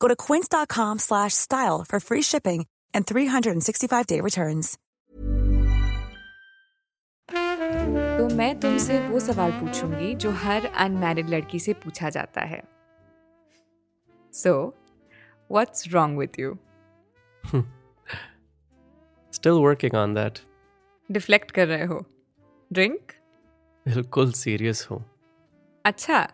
[0.00, 4.76] Go to quince.com slash style for free shipping and 365-day returns.
[8.18, 12.62] तो मैं तुमसे वो सवाल पूछूंगी जो हर अनमैरिड लड़की से पूछा जाता है
[14.32, 14.52] so
[15.50, 16.56] what's wrong with you
[19.32, 20.38] Still working on that.
[21.10, 22.04] Deflect कर रहे हो
[22.70, 23.12] ड्रिंक
[23.86, 25.04] बिल्कुल सीरियस हूँ
[25.84, 26.26] अच्छा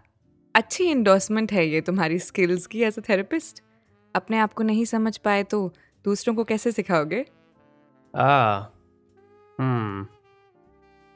[0.57, 3.63] अच्छी इंडोर्समेंट है ये तुम्हारी स्किल्स की एज अ थेरेपिस्ट
[4.15, 5.73] अपने आप को नहीं समझ पाए तो
[6.05, 7.25] दूसरों को कैसे सिखाओगे?
[8.15, 8.57] आ
[9.59, 10.03] हम्म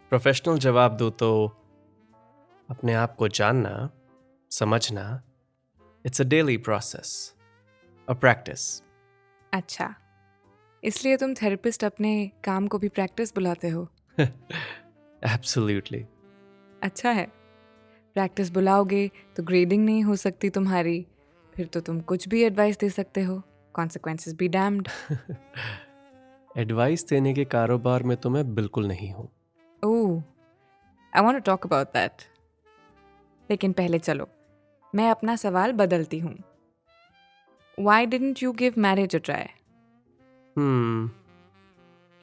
[0.09, 1.47] प्रोफेशनल जवाब दो तो
[2.69, 3.89] अपने आप को जानना
[4.51, 5.23] समझना
[6.05, 7.35] it's a daily process
[8.09, 8.81] a practice
[9.53, 9.95] अच्छा
[10.83, 13.87] इसलिए तुम थेरेपिस्ट अपने काम को भी प्रैक्टिस बुलाते हो?
[14.19, 16.05] एब्सोल्युटली
[16.83, 17.40] अच्छा है।
[18.15, 21.05] प्रैक्टिस बुलाओगे तो ग्रेडिंग नहीं हो सकती तुम्हारी।
[21.55, 23.41] फिर तो तुम कुछ भी एडवाइस दे सकते हो।
[23.75, 24.87] कॉन्सिक्वेंसेस बी डैम्ड
[26.55, 29.29] एडवाइस देने के कारोबार में तो मैं बिल्कुल नहीं हूँ।
[29.83, 30.21] ओह
[31.13, 32.21] I want to talk about that
[33.49, 34.27] लेकिन पहले चलो
[34.93, 36.35] मैं अपना सवाल बदलती हूँ।
[37.77, 39.47] Why didn't you give marriage a try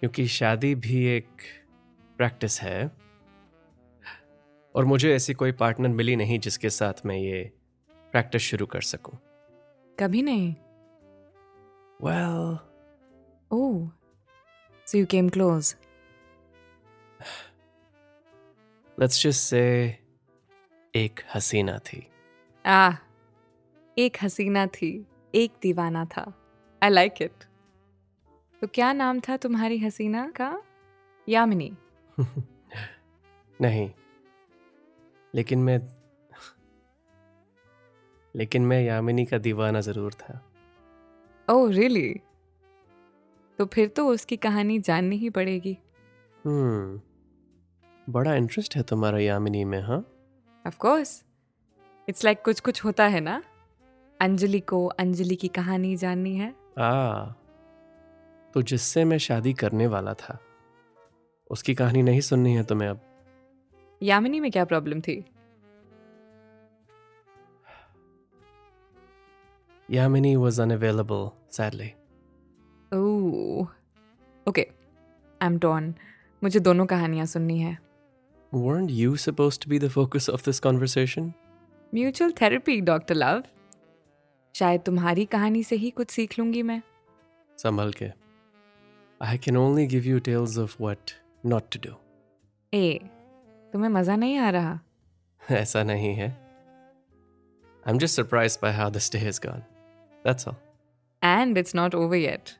[0.02, 1.28] क्योंकि शादी भी एक
[2.18, 2.90] प्रैक्टिस है।
[4.78, 7.52] और मुझे ऐसी कोई पार्टनर मिली नहीं जिसके साथ मैं ये
[8.12, 9.18] प्रैक्टिस शुरू कर सकूँ।
[9.98, 10.54] कभी नहीं?
[12.04, 12.58] Well
[13.52, 13.90] oh
[14.86, 15.76] so you came close
[19.00, 19.62] let's just say
[20.94, 22.06] एक हसीना थी।
[22.66, 22.96] आह
[23.98, 26.32] एक हसीना थी एक दीवाना था।
[26.82, 27.44] आई लाइक इट
[28.60, 30.62] तो क्या नाम था तुम्हारी हसीना का?
[31.28, 31.76] यामिनी।
[33.60, 33.90] नहीं
[35.34, 35.88] लेकिन मैं
[38.36, 40.44] लेकिन मैं यामिनी का दीवाना ज़रूर था।
[41.50, 42.28] Oh really really?
[43.58, 45.78] तो फिर तो उसकी कहानी जाननी ही पड़ेगी।
[46.46, 47.06] हम्म hmm.
[48.10, 50.06] बड़ा इंटरेस्ट है तुम्हारा यामिनी में हाँ?
[50.66, 51.24] ऑफ़ कोर्स
[52.08, 53.42] इट्स लाइक कुछ कुछ होता है ना?
[54.20, 57.26] अंजलि को अंजलि की कहानी जाननी है। आ
[58.54, 60.38] तो जिससे मैं शादी करने वाला था
[61.50, 63.07] उसकी कहानी नहीं सुननी है तुम्हें अब
[64.02, 65.22] यामिनी में क्या प्रॉब्लम थी
[69.88, 71.26] Yamini was unavailable
[71.58, 71.88] sadly
[74.46, 74.62] okay
[75.40, 75.94] I am torn
[76.42, 77.76] मुझे दोनों कहानियाँ सुननी है
[78.52, 81.32] weren't you supposed to be the focus of this conversation
[81.92, 83.42] mutual therapy doctor love
[84.54, 86.80] शायद तुम्हारी कहानी से ही कुछ सीख लूँगी मैं
[87.58, 88.10] संभल के
[89.20, 91.14] I can only give you tales of what
[91.52, 91.94] not to do
[92.72, 92.98] ए
[93.78, 94.80] तुम्हें मज़ा नहीं आ रहा।
[95.50, 96.28] ऐसा नहीं है।
[97.86, 99.60] I'm just surprised by how this day has gone.
[100.24, 100.56] That's all.
[101.24, 102.50] And it's not over yet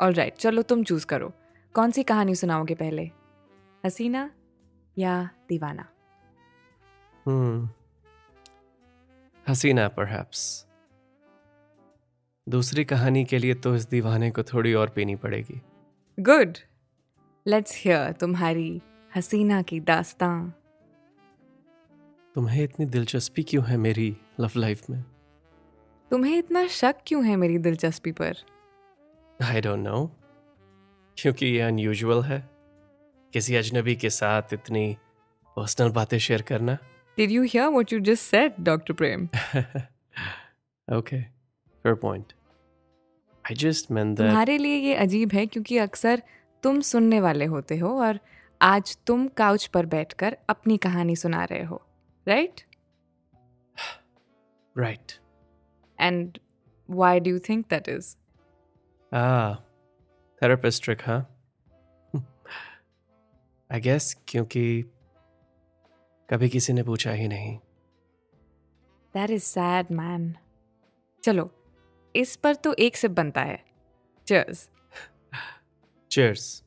[0.00, 1.32] all right चलो तुम चूज़ करो।
[1.74, 3.10] कौन सी कहानी सुनाओगे पहले?
[3.86, 4.30] हसीना
[4.98, 5.88] या दीवाना?
[7.28, 7.68] Hmm.
[9.48, 10.44] हसीना perhaps.
[12.48, 15.60] दूसरी कहानी के लिए तो इस दीवाने को थोड़ी और पीनी पड़ेगी।
[16.18, 16.58] गुड
[17.46, 18.82] लेट्स हियर तुम्हारी
[19.16, 20.50] हसीना की दास्तां।
[22.34, 25.04] तुम्हें इतनी दिलचस्पी क्यों है मेरी लव लाइफ में?
[26.10, 28.36] तुम्हें इतना शक क्यों है मेरी दिलचस्पी पर?
[29.42, 30.10] आई डोंट नो
[31.18, 32.50] क्योंकि ये अनयूजुअल है।
[33.32, 34.96] किसी अजनबी के साथ इतनी
[35.56, 36.78] पर्सनल बातें शेयर करना।
[37.18, 38.94] Did you hear what you just said, Dr.
[38.94, 39.28] Prem?
[40.92, 41.28] okay
[41.84, 42.34] fair point.
[43.44, 46.22] I just meant that तुम्हारे लिए ये अजीब है क्योंकि अक्सर
[46.62, 48.18] तुम सुनने वाले होते हो और
[48.62, 51.86] आज तुम काउच पर बैठकर अपनी कहानी सुना रहे हो
[52.28, 52.60] right
[54.78, 55.12] right
[56.00, 56.38] and
[56.90, 58.16] why do think that is
[59.14, 59.56] ah
[60.42, 61.22] therapist trick huh?
[63.72, 64.82] I guess क्योंकि
[66.30, 67.58] कभी किसी ने पूछा ही नहीं।
[69.14, 70.36] दैट इज़ सैड मैन
[71.22, 71.50] चलो
[72.16, 73.64] इस पर तो एक सिप बनता है।
[74.26, 74.70] Cheers
[76.16, 76.65] Cheers.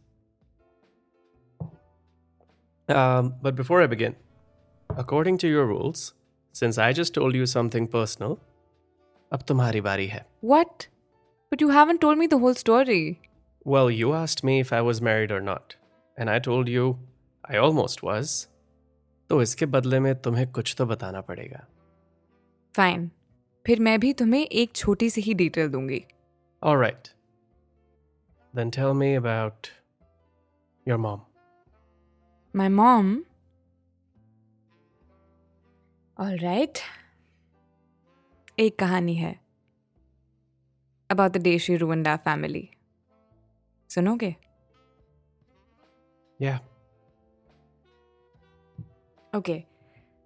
[2.90, 4.16] Um, but before I begin,
[4.98, 6.14] according to your rules,
[6.52, 8.38] since I just told you something personal,
[9.34, 10.26] अब तुम्हारी बारी है.
[10.44, 10.88] What?
[11.52, 13.20] But you haven't told me the whole story.
[13.66, 15.76] Well, you asked me if I was married or not,
[16.18, 16.96] and I told you
[17.52, 18.48] I almost was.
[19.30, 21.68] तो इसके बदले में तुम्हें कुछ तो बताना पड़ेगा.
[22.76, 23.12] फाइन
[23.66, 26.06] फिर मैं भी तुम्हें एक छोटी सी ही डिटेल दूँगी
[26.64, 27.14] All right.
[28.56, 29.70] Then tell me about
[30.88, 31.29] your mom.
[32.54, 33.18] My mom
[36.20, 36.78] all right
[38.60, 39.40] एक कहानी है
[41.10, 42.70] about the day she our family
[43.90, 44.36] सुनोगे?
[46.40, 46.58] Yeah.
[49.36, 49.64] Okay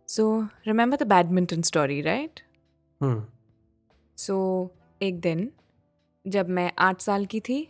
[0.09, 0.25] so
[0.67, 2.39] remember the badminton story right
[3.01, 3.21] Hmm.
[4.17, 4.35] So
[5.01, 5.51] एक दिन
[6.25, 7.67] जब मैं आठ साल की थी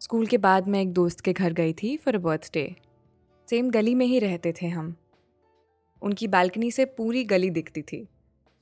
[0.00, 2.64] स्कूल के बाद मैं एक दोस्त के घर गई थी फॉर अ बर्थडे
[3.48, 4.94] सेम गली में ही रहते थे हम।
[6.02, 8.02] उनकी बालकनी से पूरी गली दिखती थी।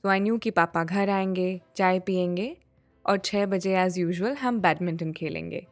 [0.03, 2.55] सो आई न्यू कि पापा घर आएँगे, चाय पियेंगे
[3.05, 5.65] और छः बजे एज़ यूजल हम बैडमिंटन खेलेंगे।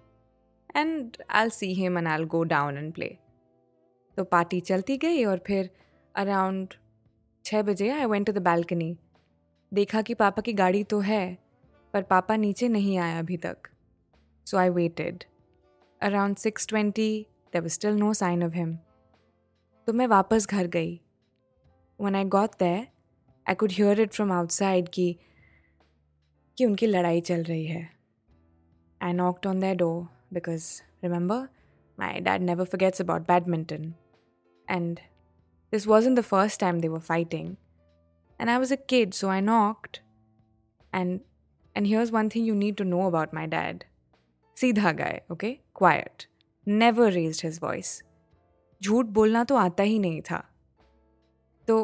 [0.75, 3.15] And I see him and I go down and play
[4.18, 5.69] तो पार्टी चलती गई और फिर
[6.16, 6.74] अराउंड
[7.45, 8.95] छः बजे I went to the balcony
[9.71, 11.38] देखा कि पापा की गाड़ी तो है,
[11.94, 13.69] पर पापा नीचे नहीं आया अभी तक।
[14.48, 15.24] So I waited
[16.01, 18.77] around six twenty there still no sign of him
[19.88, 21.00] तो मैं वापस घर गई।
[22.00, 22.75] When I got there
[23.45, 25.15] I could hear it from outside की,
[26.57, 27.89] कि उनकी लड़ाई चल रही है।
[29.01, 30.68] I knocked on that door because
[31.03, 31.47] remember
[31.97, 33.94] my dad never forgets about badminton
[34.68, 35.00] and
[35.74, 37.56] this was in the first time they were fighting
[38.39, 39.97] and I was a kid so I knocked
[40.94, 41.19] and
[41.75, 43.83] and here's one thing you need to know about my dad
[44.57, 46.27] सीधा गए okay quite
[46.68, 48.01] never raise his voice
[48.83, 50.44] झूठ बोलना तो आता ही नहीं था।
[51.68, 51.83] तो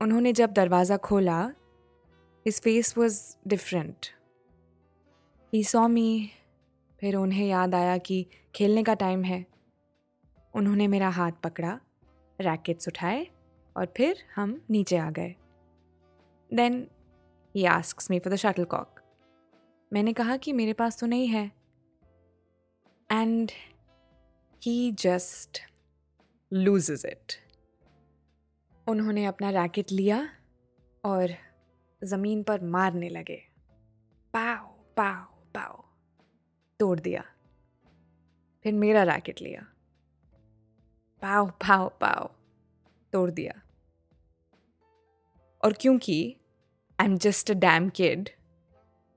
[0.00, 1.50] उन्होंने जब दरवाज़ा खोला,
[2.46, 4.06] his face was different
[5.52, 6.26] he saw me,
[7.00, 9.44] फिर उन्हें याद आया कि खेलने का टाइम है।
[10.54, 11.78] उन्होंने मेरा हाथ पकड़ा
[12.38, 13.26] रैकेट्स उठाए
[13.76, 15.34] और फिर हम नीचे आ गए।
[16.50, 16.86] Then
[17.54, 19.00] he asks me for the shuttlecock
[19.92, 21.50] मैंने कहा कि मेरे पास तो नहीं है।
[23.10, 23.50] And
[24.62, 25.60] he just
[26.52, 27.32] loses it
[28.88, 30.28] उन्होंने अपना रैकेट लिया
[31.04, 31.34] और
[32.04, 33.36] ज़मीन पर मारने लगे।
[34.34, 34.66] पाओ
[34.96, 35.24] पाओ
[35.54, 35.84] पाओ
[36.80, 37.24] तोड़ दिया।
[38.62, 39.66] फिर मेरा रैकेट लिया।
[41.22, 42.28] पाओ पाओ पाओ
[43.12, 43.62] तोड़ दिया।
[45.64, 46.36] और क्योंकि
[47.00, 48.28] I am just a damn kid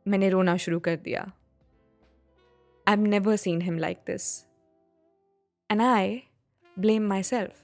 [0.08, 1.22] मैंने रोना शुरू कर दिया।
[2.88, 4.46] I am never seen him like this
[5.72, 6.24] and I
[6.82, 7.64] blame myself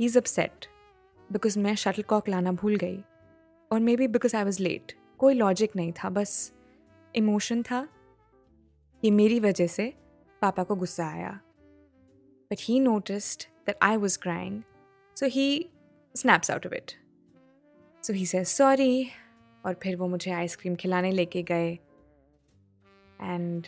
[0.00, 0.66] he is upset
[1.30, 2.98] because मैं शटल कॉक लाना भूल गई
[3.70, 6.52] और maybe because I was late कोई लॉजिक नहीं था, बस
[7.14, 7.86] इमोशन था
[9.02, 9.92] कि मेरी वजह से
[10.42, 11.30] पापा को गुस्सा आया।
[12.50, 14.62] But he noticed that I was crying
[15.16, 15.70] so he
[16.14, 16.92] snaps out of it
[18.04, 19.06] so he say sorry
[19.64, 21.72] और फिर वो मुझे आइसक्रीम खिलाने लेके गए।
[23.22, 23.66] And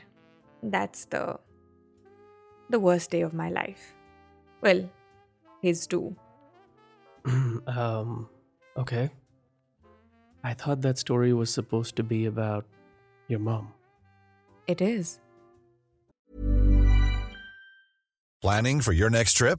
[0.63, 1.39] that's the
[2.71, 3.77] the worst day of my life
[4.61, 4.89] Well,
[5.63, 6.17] his too.
[7.67, 8.29] um,
[8.77, 9.11] okay.
[10.45, 12.65] I thought that story was supposed to be about
[13.29, 13.73] your mom.
[14.67, 15.21] It is.
[18.43, 19.59] Planning for your next trip?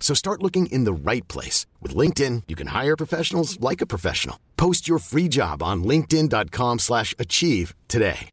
[0.00, 1.66] So start looking in the right place.
[1.82, 4.38] With LinkedIn, you can hire professionals like a professional.
[4.56, 8.30] Post your free job on linkedin.com slash achieve today.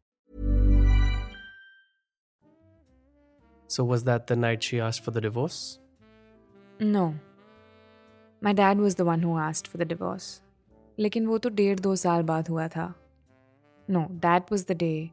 [3.66, 5.80] So, was that the night she asked for the divorce?
[6.78, 7.14] No.
[8.40, 10.40] My dad was the one who asked for the divorce.
[10.98, 12.94] लेकिन वो तो डेढ़ दो साल बाद हुआ था.
[13.88, 15.12] No, that was the day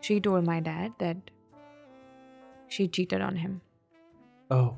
[0.00, 1.30] she told my dad that
[2.68, 3.60] she cheated on him.
[4.50, 4.76] Oh,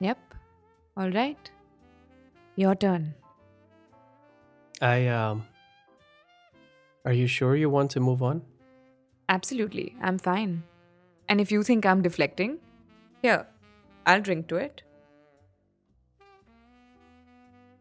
[0.00, 0.18] Yep.
[0.96, 1.50] All right.
[2.56, 3.14] Your turn.
[4.80, 5.44] I, um.
[7.04, 8.42] Are you sure you want to move on?
[9.28, 9.94] Absolutely.
[10.02, 10.62] I'm fine.
[11.28, 12.58] And if you think I'm deflecting,
[13.22, 13.46] here,
[14.06, 14.82] I'll drink to it.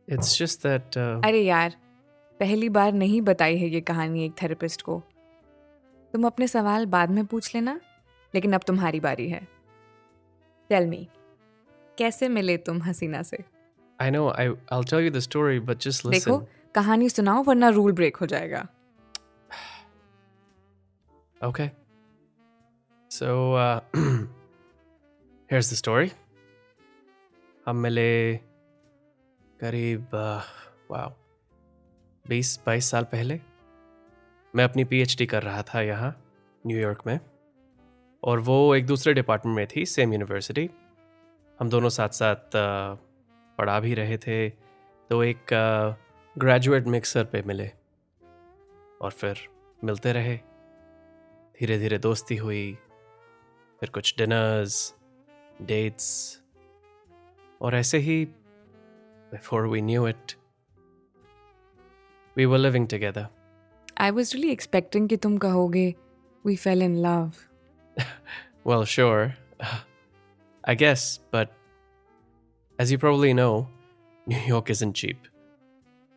[0.07, 0.97] It's just that.
[0.97, 1.75] Uh, अरे यार
[2.39, 5.01] पहली बार नहीं बताई है ये कहानी एक therapist को
[6.13, 7.79] तुम अपने सवाल बाद में पूछ लेना
[8.35, 9.47] लेकिन अब तुम्हारी बारी है
[10.69, 11.07] टेल मी
[11.97, 13.43] कैसे मिले तुम हसीना से
[13.99, 16.13] I know I I'll tell you the story, but just listen.
[16.13, 16.39] देखो
[16.75, 18.67] कहानी सुनाओ वरना रूल ब्रेक हो जाएगा
[21.41, 21.71] Okay.
[23.11, 23.81] So, uh,
[25.49, 26.09] here's the story.
[27.65, 28.37] हम मिले
[29.59, 30.15] करीब
[30.91, 31.09] वाओ
[32.25, 33.39] बीस बाईस साल पहले
[34.53, 36.15] मैं अपनी पीएचडी कर रहा था यहाँ
[36.63, 37.19] न्यूयॉर्क में
[38.23, 40.69] और वो एक दूसरे डिपार्टमेंट में थी सेम यूनिवर्सिटी
[41.59, 42.51] हम दोनों साथ साथ
[43.57, 44.49] पढ़ा भी रहे थे
[45.09, 45.45] तो एक
[46.37, 47.71] ग्रेजुएट मिक्सर पे मिले।
[49.01, 49.37] और फिर
[49.83, 50.37] मिलते रहे।
[51.59, 52.77] धीरे धीरे दोस्ती हुई।
[53.79, 54.95] फिर कुछ डिनर्स
[55.61, 56.07] डेट्स
[57.61, 58.25] और ऐसे ही
[59.31, 60.33] before we knew it
[62.37, 63.27] we were living together
[63.97, 65.95] I was really expecting कि तुम कहोगे
[66.45, 67.31] we fell in love
[68.67, 69.29] Well, sure.
[70.67, 71.49] I guess, but
[72.79, 73.67] as you probably know,
[74.27, 75.27] New York isn't cheap.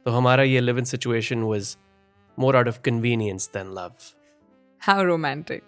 [0.07, 1.77] So हमारा ये live-in situation was
[2.39, 4.15] more out of convenience than love.
[4.83, 5.63] How romantic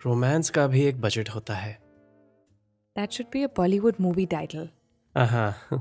[0.00, 1.72] romance का भी एक budget होता है
[2.96, 4.68] that should be a Bollywood movie title
[5.14, 5.78] Uh-huh.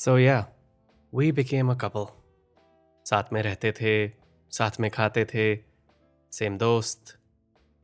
[0.00, 0.44] so yeah,
[1.12, 2.06] we became a couple.
[3.06, 3.92] साथ में रहते थे
[4.52, 5.44] साथ में खाते थे
[6.32, 7.16] सेम दोस्त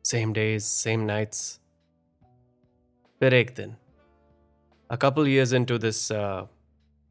[0.05, 1.43] सेम डेज़ सेम नाइट्स
[3.21, 3.77] फिर एक दिन
[4.93, 6.47] a couple years this uh,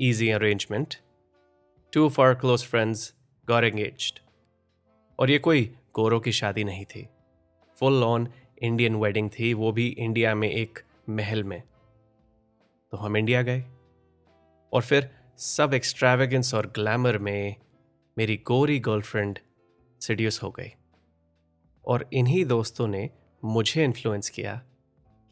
[0.01, 0.87] easy arrangement,
[1.95, 2.99] two of our close friends
[3.51, 4.19] got engaged.
[5.19, 7.09] और ये कोई गोरों की शादी नहीं थी।
[7.79, 8.27] फुल ऑन
[8.61, 10.79] इंडियन वेडिंग थी वो भी इंडिया में एक
[11.09, 11.63] महल में।
[12.91, 13.63] तो हम इंडिया गए।
[14.73, 17.55] और फिर सब एक्स्ट्रावेगेंस और ग्लैमर में
[18.17, 19.39] मेरी गोरी गर्लफ्रेंड
[20.01, 20.69] सीडियस हो गई।
[21.85, 23.09] और इन्हीं दोस्तों ने
[23.45, 24.61] मुझे इन्फ्लुएंस किया।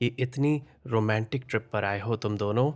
[0.02, 2.72] कि इतनी रोमांटिक ट्रिप पर आए हो तुम दोनों।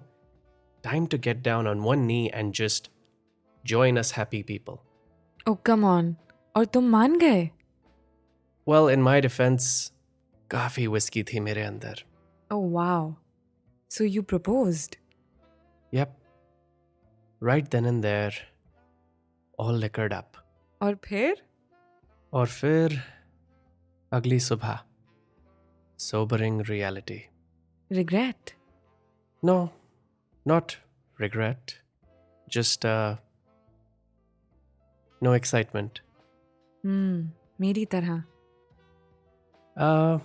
[0.84, 2.92] Time to get down on one knee and just
[3.66, 4.78] join us happy people
[5.52, 6.16] oh come on
[6.56, 7.50] और तुम मान गए?
[8.70, 9.94] वेल इन माई डिफेंस
[10.52, 12.04] काफ़ी विस्की थी मेरे अंदर।
[12.52, 13.14] ओ wow
[13.90, 14.96] so you proposed
[15.94, 16.08] Yep.
[17.44, 18.34] Right then and there,
[19.60, 20.38] all liquored up.
[20.82, 21.46] और फिर?
[22.34, 23.02] और फिर
[24.12, 24.80] अगली सुबह।
[25.97, 27.21] sobering reality.
[27.93, 28.51] Regret
[29.43, 29.71] No,
[30.47, 30.77] not
[31.19, 31.75] regret.
[32.57, 33.17] Just uh
[35.23, 36.01] no excitement.
[36.85, 38.23] Hmm मेरी तरह
[39.77, 40.19] Uh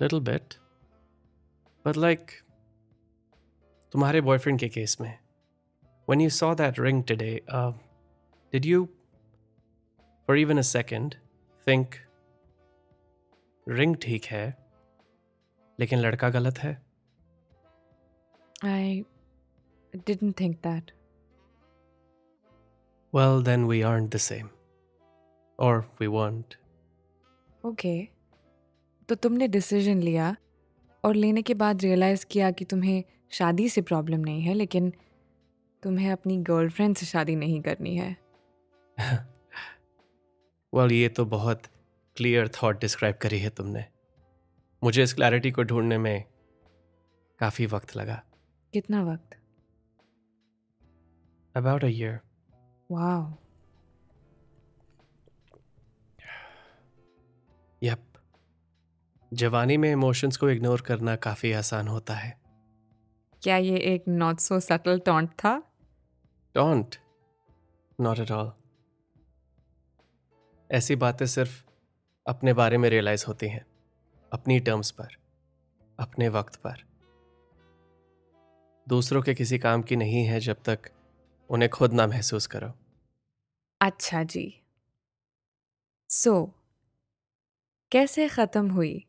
[0.00, 0.58] little bit.
[1.84, 2.32] But like
[3.92, 5.18] तुम्हारे बॉयफ्रेंड के केस में
[6.08, 7.72] when you saw that ring today, uh,
[8.52, 8.88] did you,
[10.26, 11.16] for even a second,
[11.66, 11.98] think
[13.78, 14.63] ring ठीक है
[15.79, 16.81] लेकिन लड़का गलत है?
[18.65, 19.05] I
[19.95, 20.91] didn't think that.
[23.13, 24.49] Well, then we aren't the same.
[25.59, 26.55] Or we weren't.
[27.65, 28.07] Okay
[29.09, 30.35] तो तुमने डिसीज़न लिया
[31.03, 34.93] और लेने के बाद रियलाइज़ किया कि तुम्हें शादी से प्रॉब्लम नहीं है लेकिन
[35.83, 38.17] तुम्हें अपनी गर्लफ्रेंड से शादी नहीं करनी है।
[40.75, 41.61] Well, ये तो बहुत
[42.17, 43.85] क्लियर थॉट डिस्क्राइब करी है तुमने।
[44.85, 46.23] मुझे इस क्लैरिटी को ढूँढने में
[47.39, 48.21] काफ़ी वक्त लगा।
[48.73, 49.35] कितना वक्त?
[51.55, 52.19] अबाउट अ ईयर
[52.91, 53.33] वाह
[57.83, 58.03] यप
[59.33, 62.39] जवानी में इमोशंस को इग्नोर करना काफ़ी आसान होता है।
[63.43, 65.61] क्या ये एक नॉट सो सटल टॉन्ट था?
[66.55, 66.95] टॉन्ट
[67.99, 68.51] नॉट एट ऑल
[70.71, 71.63] ऐसी बातें सिर्फ़
[72.25, 73.65] अपने बारे में रियलाइज़ होती हैं।
[74.35, 75.07] अपनी टर्म्स पर
[75.99, 76.83] अपने वक्त पर।
[78.87, 80.79] दूसरों के किसी काम की नहीं है जब तक
[81.49, 82.73] उन्हें खुद ना महसूस करो।
[83.81, 84.61] अच्छा जी।
[86.09, 86.51] सो so,
[87.91, 89.05] कैसे ख़त्म हुई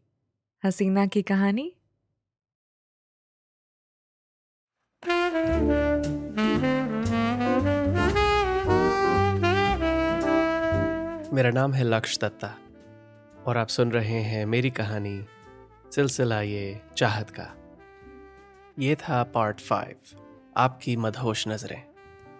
[0.64, 1.76] हसीना की कहानी?
[11.32, 12.65] मेरा नाम है लक्ष दत्ता।
[13.46, 15.24] और आप सुन रहे हैं मेरी कहानी,
[15.94, 17.44] सिलसिला ये चाहत का।
[18.78, 20.18] ये था पार्ट फाइव
[20.56, 21.82] आपकी मदहोश नज़रें।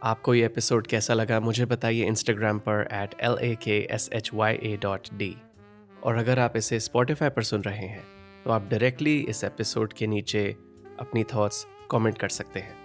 [0.03, 4.31] आपको ये एपिसोड कैसा लगा मुझे बताइए इंस्टाग्राम पर at L A K S H
[4.35, 5.35] Y A dot D
[6.05, 8.05] और अगर आप इसे स्पॉटिफाई पर सुन रहे हैं
[8.45, 10.49] तो आप डायरेक्टली इस एपिसोड के नीचे
[11.01, 12.77] अपनी थॉट्स कमेंट कर सकते हैं।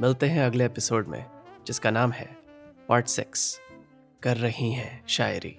[0.00, 1.24] मिलते हैं अगले एपिसोड में,
[1.66, 2.36] जिसका नाम है
[2.88, 3.60] पार्ट सिक्स
[4.22, 5.58] कर रही हैं शायरी।